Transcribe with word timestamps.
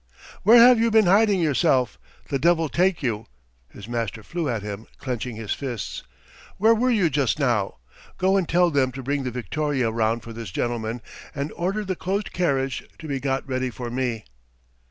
"Where 0.41 0.57
have 0.57 0.79
you 0.79 0.89
been 0.89 1.05
hiding 1.05 1.39
yourself, 1.39 1.99
the 2.29 2.39
devil 2.39 2.69
take 2.69 3.03
you?" 3.03 3.27
His 3.69 3.87
master 3.87 4.23
flew 4.23 4.49
at 4.49 4.63
him, 4.63 4.87
clenching 4.97 5.35
his 5.35 5.53
fists. 5.53 6.01
"Where 6.57 6.73
were 6.73 6.89
you 6.89 7.07
just 7.07 7.37
now? 7.37 7.75
Go 8.17 8.35
and 8.35 8.49
tell 8.49 8.71
them 8.71 8.91
to 8.93 9.03
bring 9.03 9.21
the 9.25 9.29
victoria 9.29 9.91
round 9.91 10.23
for 10.23 10.33
this 10.33 10.49
gentleman, 10.49 11.03
and 11.35 11.51
order 11.51 11.85
the 11.85 11.95
closed 11.95 12.33
carriage 12.33 12.83
to 12.97 13.07
be 13.07 13.19
got 13.19 13.47
ready 13.47 13.69
for 13.69 13.91
me. 13.91 14.25